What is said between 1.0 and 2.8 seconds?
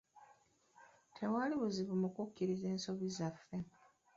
Tewali buzibu mu kukkiriza